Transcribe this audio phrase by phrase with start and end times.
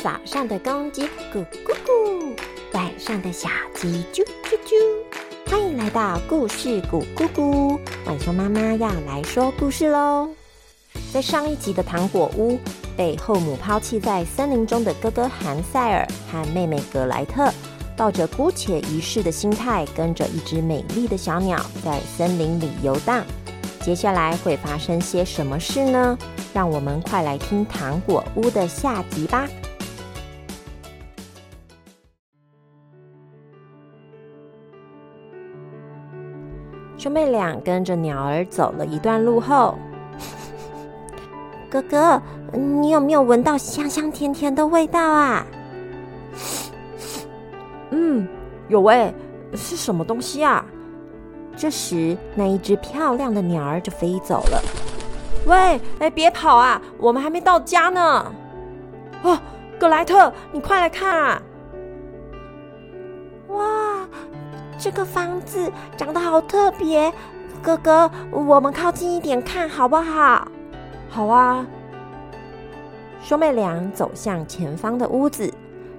[0.00, 1.02] 早上的公鸡
[1.34, 2.32] 咕咕咕，
[2.72, 5.50] 晚上的小鸡啾啾啾。
[5.50, 7.76] 欢迎来到故事咕咕咕，
[8.06, 10.28] 晚熊妈妈要来说故事喽。
[11.12, 12.60] 在上一集的糖果屋，
[12.96, 17.52] 被后母抛弃在森林中的哥哥韩塞尔和妹妹格莱特，
[17.96, 23.24] 抱着姑且一试的心态，跟着一只美丽的小鸟在森林里游荡。
[23.80, 26.16] 接下来会发生些什么事呢？
[26.54, 29.48] 让我们快来听糖果屋的下集吧。
[37.08, 39.78] 兄妹俩跟着鸟儿走了一段路后，
[41.70, 42.20] 哥哥，
[42.52, 45.46] 你有没有闻到香香甜甜的味道啊？
[47.88, 48.28] 嗯，
[48.68, 49.10] 有哎，
[49.54, 50.62] 是什么东西啊？
[51.56, 54.60] 这时，那一只漂亮的鸟儿就飞走了。
[55.46, 58.30] 喂，哎，别跑啊，我们还没到家呢。
[59.22, 59.38] 哦，
[59.80, 61.40] 格莱特，你快来看啊！
[64.78, 67.12] 这个房子长得好特别，
[67.60, 70.46] 哥哥，我们靠近一点看好不好？
[71.10, 71.66] 好啊！
[73.20, 75.52] 兄妹俩走向前方的屋子，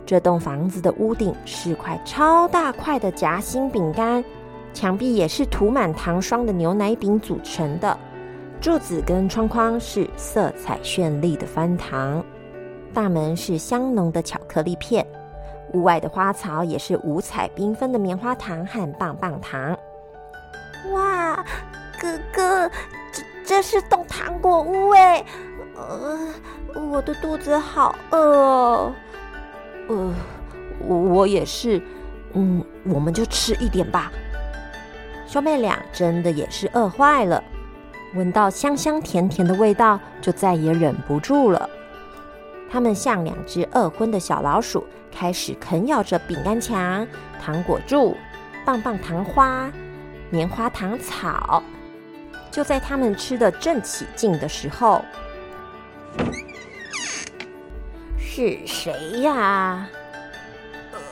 [0.06, 4.24] 这栋房子的屋顶是块超大块的夹心饼干，
[4.74, 7.98] 墙壁也是涂满糖霜的牛奶饼组成的，
[8.62, 12.24] 柱子跟窗框是色彩绚丽的翻糖，
[12.94, 15.06] 大门是香浓的巧克力片。
[15.74, 19.78] 屋外的花草也是五彩缤纷的棉花糖和棒棒糖。
[20.92, 21.36] 哇，
[22.00, 22.70] 哥哥，
[23.12, 25.24] 这这是栋糖果屋哎！
[25.76, 26.34] 呃，
[26.92, 28.94] 我的肚子好饿哦。
[29.88, 30.14] 呃，
[30.88, 31.82] 我也是。
[32.34, 34.12] 嗯，我们就吃一点吧。
[35.26, 37.44] 兄妹俩真的也是饿坏了，
[38.16, 41.70] 闻到香香甜甜的味道，就再也忍不住了。
[42.70, 44.86] 他们像两只饿昏的小老鼠。
[45.12, 47.06] 开始啃咬着饼干墙、
[47.44, 48.16] 糖果柱、
[48.64, 49.70] 棒棒糖花、
[50.30, 51.62] 棉花糖草。
[52.52, 55.04] 就在他们吃的正起劲的时候，
[58.18, 59.90] 是谁呀？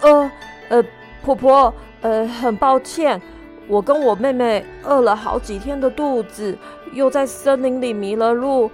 [0.01, 0.31] 呃
[0.69, 0.83] 呃，
[1.23, 3.19] 婆婆，呃，很抱歉，
[3.67, 6.55] 我跟我妹妹饿了好几天的肚子，
[6.93, 8.69] 又在森林里迷了路，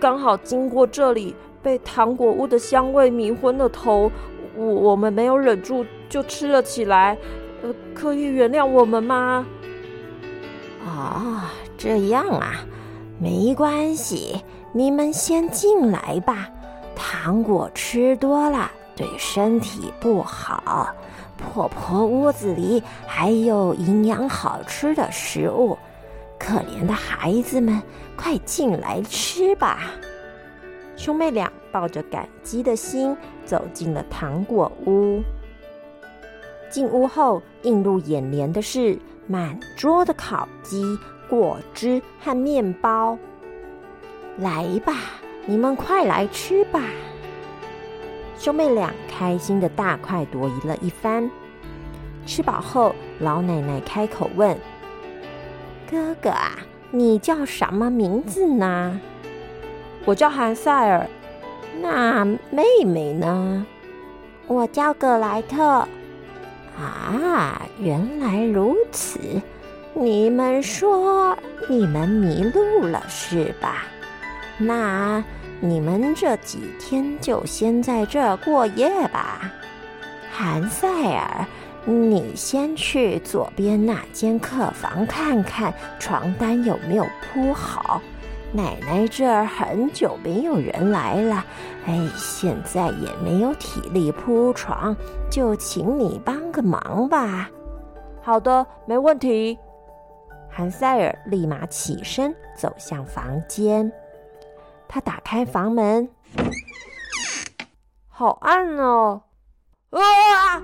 [0.00, 4.10] 刚好经过这里，被糖果屋的香味迷昏了头。
[4.56, 7.16] 我我们没有忍住就吃了起来，
[7.62, 9.46] 呃，可以原谅我们吗？
[10.84, 11.40] 哦，
[11.76, 12.54] 这样啊，
[13.20, 14.42] 没关系，
[14.72, 16.48] 你们先进来吧。
[16.96, 20.88] 糖果吃多了对身体不好，
[21.36, 25.78] 婆婆屋子里还有营养好吃的食物，
[26.36, 27.80] 可怜的孩子们，
[28.16, 29.78] 快进来吃吧。
[30.98, 35.22] 兄妹俩抱着感激的心走进了糖果屋。
[36.68, 38.98] 进屋后，映入眼帘的是
[39.28, 40.98] 满桌的烤鸡、
[41.30, 43.16] 果汁和面包。
[44.38, 44.92] 来吧，
[45.46, 46.82] 你们快来吃吧！
[48.36, 51.30] 兄妹俩开心的大快朵颐了一番。
[52.26, 54.58] 吃饱后，老奶奶开口问
[55.88, 56.58] ：“哥哥啊，
[56.90, 59.00] 你叫什么名字呢？”
[60.08, 61.06] 我叫韩塞尔，
[61.82, 63.66] 那妹妹呢？
[64.46, 65.86] 我叫格莱特。
[66.78, 69.20] 啊，原来如此。
[69.92, 71.36] 你们说
[71.68, 73.84] 你们迷路了是吧？
[74.56, 75.22] 那
[75.60, 79.52] 你们这几天就先在这儿过夜吧。
[80.32, 81.44] 韩塞尔，
[81.84, 88.00] 你先去左边那间客房看看，床单有没有铺好。
[88.50, 91.44] 奶奶这儿很久没有人来了，
[91.86, 94.96] 哎，现在也没有体力铺床，
[95.30, 97.50] 就请你帮个忙吧。
[98.22, 99.58] 好的，没问题。
[100.50, 103.92] 韩塞尔立马起身走向房间，
[104.88, 106.08] 他打开房门，
[108.08, 109.20] 好暗哦！
[109.90, 110.62] 啊！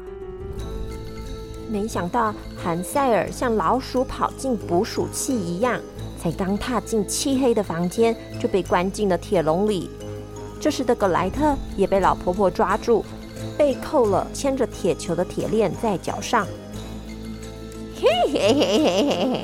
[1.69, 5.81] 没想到韩塞尔像老鼠跑进捕鼠器一样。
[6.25, 9.91] 才刚踏进漆黑的房间，就被关进了铁笼里。
[10.59, 13.05] 这时的格莱特也被老婆婆抓住，
[13.59, 16.47] 被扣了牵着铁球的铁链在脚上。
[18.01, 19.41] 嘿嘿嘿嘿嘿嘿，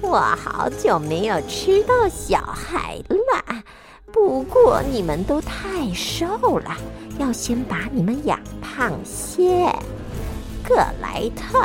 [0.00, 3.62] 我好久没有吃到小孩了。
[4.10, 6.26] 不过你们都太瘦
[6.60, 6.74] 了，
[7.18, 9.66] 要先把你们养胖些。
[10.66, 11.60] 格莱特。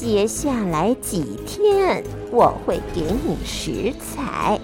[0.00, 4.56] 接下来几天我会给你食材，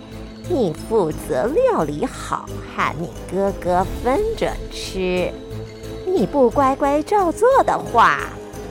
[0.48, 5.32] 你负责料理好，和你哥哥分着吃。
[6.06, 8.20] 你不乖乖照做的话，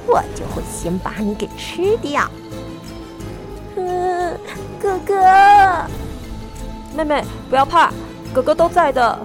[0.07, 2.31] 我就会先把你给吃掉。
[3.75, 4.39] 嗯，
[4.81, 5.15] 哥哥，
[6.95, 7.91] 妹妹不要怕，
[8.33, 9.19] 哥哥都在的。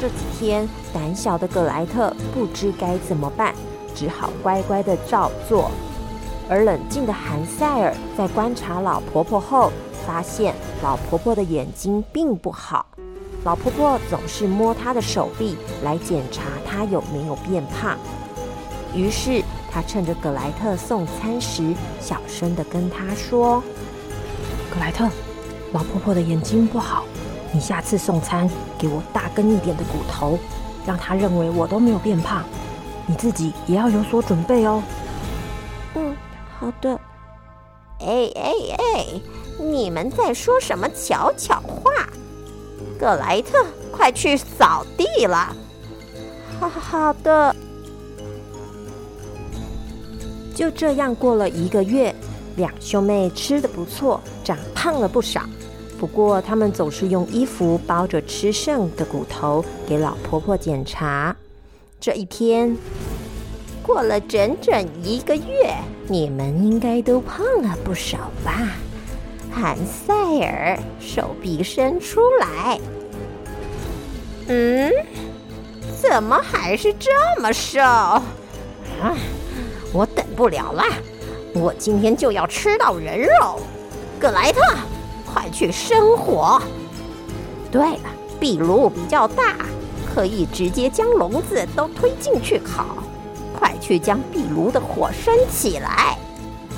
[0.00, 3.54] 这几天，胆小的葛莱特不知该怎么办，
[3.94, 5.70] 只好乖乖的照做。
[6.48, 9.72] 而冷静的韩塞尔在观察老婆婆后，
[10.06, 12.84] 发现老婆婆的眼睛并不好。
[13.44, 17.96] 老婆婆总是摸她的手臂来检查她有没有变胖。
[18.94, 23.62] 于是他趁着格莱特送餐时，小声的跟她说
[24.68, 25.08] ：“格莱特，
[25.72, 27.04] 老婆婆的眼睛不好，
[27.52, 30.38] 你下次送餐给我大根一点的骨头，
[30.84, 32.44] 让她认为我都没有变胖。
[33.06, 34.82] 你自己也要有所准备哦。”
[35.94, 36.16] 嗯。
[36.58, 36.92] 好的，
[37.98, 39.06] 哎哎哎！
[39.58, 41.90] 你们在说什么悄悄话？
[42.96, 45.52] 格莱特，快去扫地了。
[46.60, 47.56] 好好的。
[50.54, 52.14] 就这样过了一个月，
[52.54, 55.42] 两兄妹吃的不错，长胖了不少。
[55.98, 61.34] 不过他们总是用衣服包着吃剩的骨头给老婆婆检查。
[62.02, 62.76] 这一天。
[63.80, 65.72] 过了整整一个月，
[66.08, 68.70] 你们应该都胖了不少吧？
[69.52, 72.80] 韩塞尔手臂伸出来，
[74.48, 74.92] 嗯，
[76.00, 77.10] 怎么还是这
[77.40, 77.80] 么瘦？
[77.80, 78.24] 啊，
[79.92, 80.82] 我等不了了，
[81.54, 83.60] 我今天就要吃到人肉！
[84.18, 84.60] 格莱特，
[85.32, 86.60] 快去生火！
[87.70, 88.10] 对了，
[88.40, 89.54] 壁炉比较大，
[90.12, 92.98] 可以直接将笼子都推进去烤。
[93.58, 96.18] 快去将壁炉的火升起来！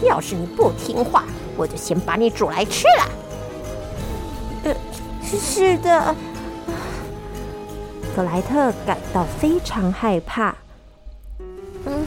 [0.03, 1.25] 要是你不听话，
[1.57, 3.09] 我就先把你煮来吃了。
[4.65, 4.75] 呃，
[5.23, 6.15] 是的。
[8.15, 10.55] 格莱特感到非常害怕。
[11.87, 12.05] 嗯，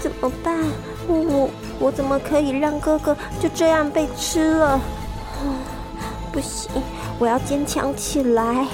[0.00, 0.58] 怎么办？
[1.06, 1.48] 我
[1.78, 4.80] 我怎么可以让哥哥就这样被吃了？
[6.32, 6.70] 不行，
[7.18, 8.66] 我要坚强起来。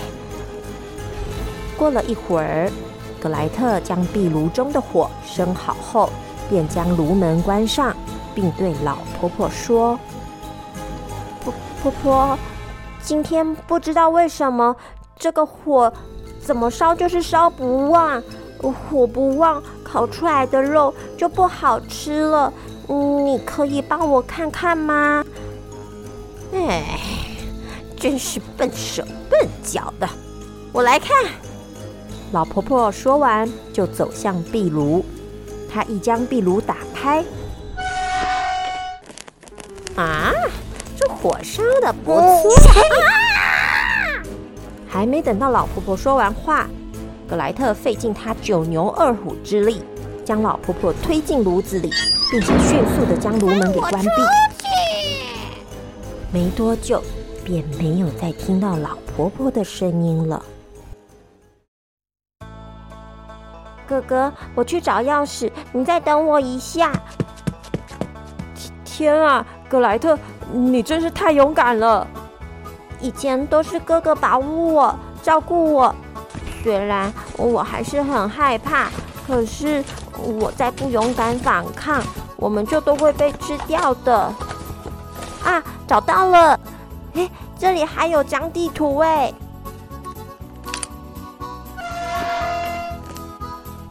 [1.80, 2.70] 过了一会儿。
[3.18, 6.10] 格莱特将壁炉中的火生好后，
[6.50, 7.96] 便将炉门关上，
[8.34, 9.98] 并对老婆婆说
[11.82, 12.38] ：“婆婆，
[13.02, 14.76] 今天不知道为什么
[15.18, 15.90] 这个火
[16.42, 18.22] 怎么烧就是烧不旺，
[18.62, 22.52] 火不旺，烤出来的肉就不好吃了。
[23.24, 25.24] 你可以帮我看看吗？”
[26.52, 27.00] 哎，
[27.98, 30.08] 真是笨手笨脚的，
[30.72, 31.10] 我来看。
[32.32, 35.04] 老婆婆说完，就走向壁炉。
[35.68, 37.24] 她一将壁炉打开，
[39.96, 40.32] 啊，
[40.96, 42.24] 这火烧的不错。
[44.88, 46.68] 还没等到老婆婆说完话，
[47.28, 49.82] 格莱特费尽他九牛二虎之力，
[50.24, 51.90] 将老婆婆推进炉子里，
[52.30, 54.08] 并且迅速的将炉门给关闭。
[56.32, 57.02] 没多久，
[57.44, 60.40] 便没有再听到老婆婆的声音了。
[63.90, 66.92] 哥哥，我去找钥匙，你再等我一下。
[68.84, 70.16] 天啊，格莱特，
[70.52, 72.06] 你真是太勇敢了！
[73.00, 74.94] 以前都是哥哥保护我、
[75.24, 75.92] 照顾我，
[76.62, 78.90] 虽然我还是很害怕，
[79.26, 79.82] 可是
[80.16, 82.00] 我再不勇敢反抗，
[82.36, 84.32] 我们就都会被吃掉的。
[85.42, 86.60] 啊，找到了！
[87.14, 89.34] 哎，这里还有张地图哎。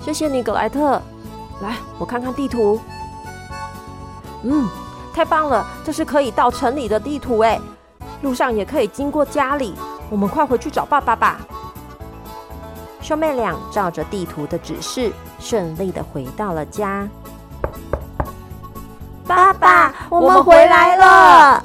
[0.10, 1.00] 谢谢你，格莱特。
[1.62, 2.82] 来，我看看地图。
[4.42, 4.68] 嗯，
[5.14, 7.62] 太棒了，这是可以到城里的地图哎。
[8.24, 9.76] 路上也可以经过家里，
[10.10, 11.40] 我们快回去找爸爸吧。
[13.02, 17.08] 兄妹俩照着地图的指示，顺利的回到了家。
[19.28, 21.64] 爸爸，我们回来了。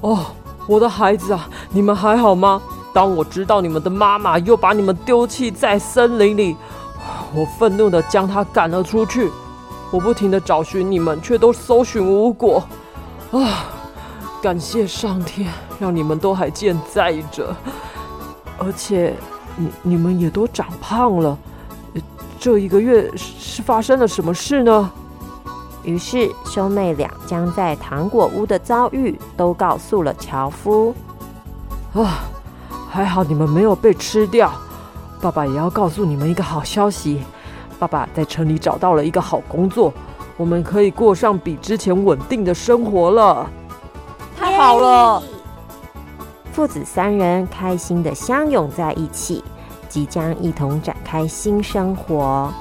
[0.00, 0.26] 哦，
[0.66, 2.62] 我的孩子啊，你们还好吗？
[2.94, 6.56] 当我知道你们的妈妈又把你们丢弃在森林里，
[7.34, 9.30] 我愤怒的将她赶了出去。
[9.90, 12.64] 我不停的找寻你们，却都搜寻无果。
[13.32, 13.66] 啊！
[14.40, 17.54] 感谢上天，让你们都还健在着，
[18.58, 19.14] 而且
[19.56, 21.36] 你你们也都长胖了。
[22.38, 24.90] 这一个月是发生了什么事呢？
[25.82, 30.94] 于是兄妹俩将在糖果屋的遭遇都告诉了樵夫。
[31.94, 32.24] 啊！
[32.94, 34.52] 还好你们没有被吃掉。
[35.20, 37.24] 爸爸也要告诉你们一个好消息：
[37.76, 39.92] 爸爸在城里找到了一个好工作，
[40.36, 43.50] 我们可以过上比之前稳定的生活了。
[44.38, 45.20] 太好了！
[46.52, 49.42] 父子三人开心的相拥在一起，
[49.88, 52.54] 即将一同展开新生活。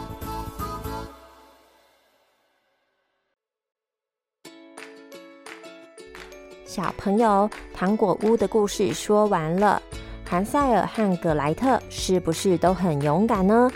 [6.66, 9.80] 小朋友，糖果屋的故事说完了。
[10.34, 13.70] 韩塞尔和葛莱特是不是都很勇敢呢？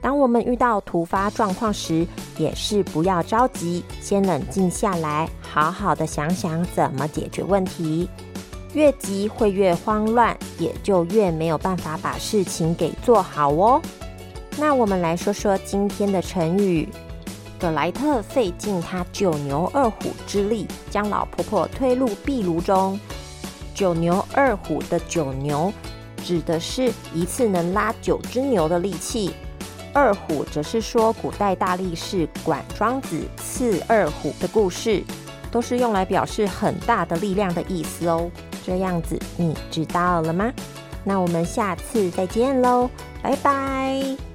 [0.00, 2.06] 当我们遇到突发状况时，
[2.38, 8.08] 也是不要着急，先冷静下来，好好的想想怎么解决问题。
[8.72, 13.78] 越急会越慌乱，也就越没有办法把事情给做好哦。
[14.56, 16.88] 那我们来说说今天的成语。
[17.60, 22.98] 葛莱特费尽他九牛二虎之力，将老婆婆推入壁炉中。
[23.74, 25.70] 九牛二虎的九牛，
[26.28, 29.30] 指的是一次能拉九只牛的力气；
[29.94, 35.02] 二虎则是说古代大力士管庄子刺二虎的故事，
[35.50, 38.30] 都是用来表示很大的力量的意思哦。
[38.62, 40.52] 这样子你知道了吗？
[41.02, 42.90] 那我们下次再见喽，
[43.22, 44.27] 拜拜。